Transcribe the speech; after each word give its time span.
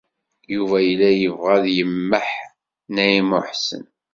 Yuba 0.53 0.77
yella 0.87 1.09
yebɣa 1.21 1.51
ad 1.57 1.65
yemmaḥ 1.77 2.27
Naɛima 2.93 3.37
u 3.39 3.41
Ḥsen. 3.49 3.85